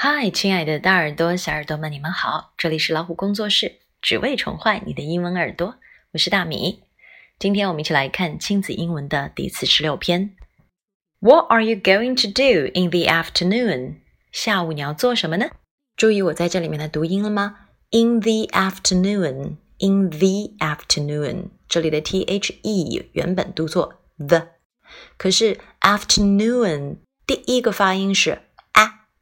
[0.00, 2.52] 嗨，亲爱的大耳朵、小耳朵们，你们好！
[2.56, 5.74] 这里是老虎工作室，只为宠坏你的英文耳朵。
[6.12, 6.84] 我是大米。
[7.36, 10.36] 今天我们一起来看亲子英文的第四十六篇。
[11.18, 13.96] What are you going to do in the afternoon？
[14.30, 15.50] 下午你要做什么呢？
[15.96, 17.56] 注意我在这里面的读音了吗
[17.90, 24.50] ？In the afternoon，in the afternoon，这里的 t h e 原本读作 the，
[25.16, 28.42] 可是 afternoon 第一个发音是。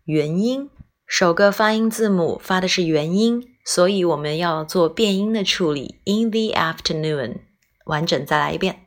[0.06, 0.70] 元音
[1.04, 5.96] 首个发音字母发的是元音，所以我们要做变音的处理。
[6.04, 7.38] In the afternoon，
[7.86, 8.86] 完整再来一遍。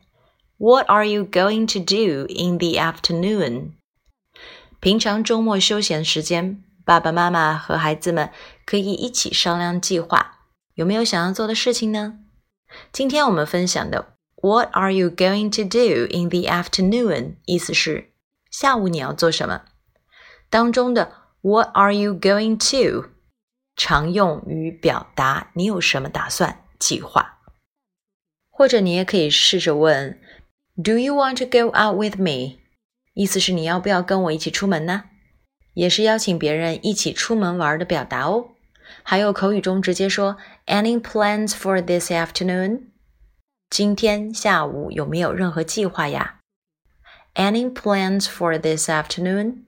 [0.58, 3.72] What are you going to do in the afternoon？
[4.80, 8.30] 平常周末休闲时间，爸爸妈妈和孩子们
[8.66, 10.38] 可以一起商量计划。
[10.76, 12.20] 有没有想要做的事情呢？
[12.94, 17.36] 今天我们分享的 What are you going to do in the afternoon？
[17.44, 18.13] 意思是
[18.49, 19.63] 下午你要做什么？
[20.48, 21.12] 当中的
[21.43, 23.11] What are you going to？
[23.77, 27.40] 常用于表达你有什么打算、计划。
[28.51, 30.21] 或者你也可以试着问
[30.82, 32.59] Do you want to go out with me？
[33.15, 35.04] 意思是你要不要跟我一起出门呢？
[35.74, 38.51] 也是邀请别人一起出门玩的表达哦。
[39.02, 42.90] 还有口语中直接说 Any plans for this afternoon？
[43.71, 46.38] 今天下午有没有任何计划呀？
[47.35, 49.65] Any plans for this afternoon？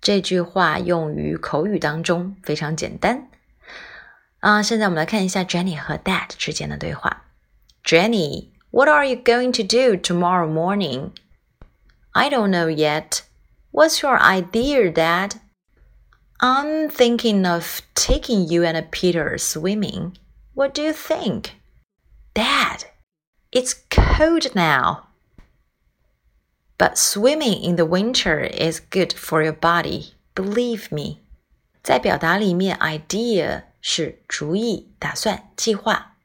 [0.00, 3.28] 这句话用于口语当中非常简单
[4.40, 4.62] 啊。
[4.62, 7.24] 现在我们来看一下 Jenny 和 Dad 之间的对话。
[7.84, 11.10] Jenny, what are you going to do tomorrow morning?
[12.12, 13.22] I don't know yet.
[13.72, 15.40] What's your idea, Dad?
[16.40, 20.18] I'm thinking of taking you and Peter swimming.
[20.54, 21.52] What do you think?
[22.34, 22.84] Dad,
[23.52, 25.05] it's cold now.
[26.78, 31.18] But swimming in the winter is good for your body, believe me。
[31.82, 36.16] 在表达里面，idea 是主意、打算、计划。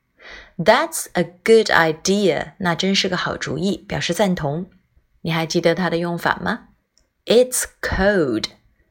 [0.57, 4.69] That's a good idea，那真是个好主意，表示赞同。
[5.21, 6.69] 你还记得它的用法吗？
[7.25, 8.45] It's cold，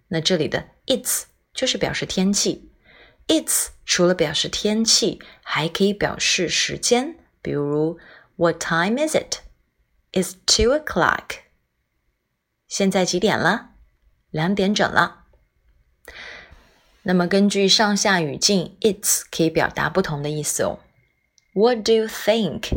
[0.08, 2.70] 那这里的 it's 就是表示天气。
[3.26, 7.98] It's 除了表示天气，还可以表示时间，比如
[8.36, 9.38] What time is it?
[10.12, 11.38] It's two o'clock.
[12.71, 13.71] 现在几点了？
[14.29, 15.25] 两点整了。
[17.03, 20.79] 那么根据上下语境，it's 可以表达不同的意思哦。
[21.53, 22.69] What do you think?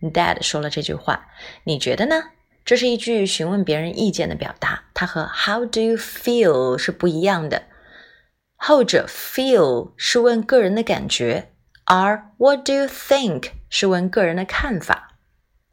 [0.00, 1.26] Dad 说了这句话，
[1.64, 2.30] 你觉得呢？
[2.64, 7.64] 这是一句询问别人意见的表达，它和 How do you feel 是不一样的。
[8.56, 11.52] 后者 feel 是问个人的感觉，
[11.84, 15.18] 而 What do you think 是问个人的看法，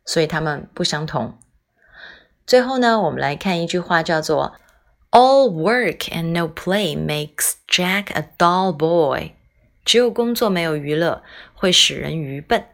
[0.03, 1.39] 所以它们不相同。
[2.46, 4.56] 最后呢，我们来看一句话，叫做
[5.12, 9.31] “All work and no play makes Jack a dull boy。”
[9.84, 12.66] 只有工作没有娱乐，会使人愚笨。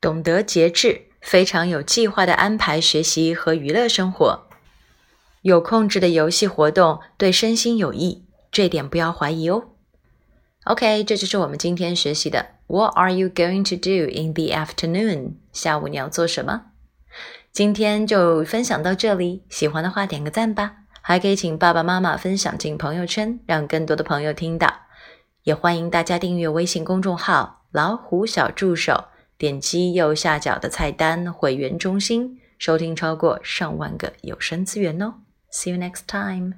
[0.00, 4.46] 懂得节制，非常有计划的安排学习和娱乐生活。
[5.42, 9.64] 有控制的游戏活动对身心有益，这点不要怀疑哦。
[10.64, 12.46] OK，这就是我们今天学习的。
[12.66, 15.34] What are you going to do in the afternoon？
[15.52, 16.62] 下午你要做什么？
[17.52, 20.76] 今天就分享到这里，喜欢的话点个赞吧。
[21.06, 24.74] 还可以请爸爸妈妈分享进朋友圈，让更多的朋友听到。
[25.42, 29.04] 也欢迎大家订阅微信公众号“老虎小助手”，
[29.36, 35.16] 点击右下角的菜单“会员中心”，收听超过上万个有声资源哦。
[35.52, 36.54] See you next time.